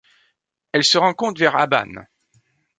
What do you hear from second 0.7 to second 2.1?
Elle se rencontre vers Habban.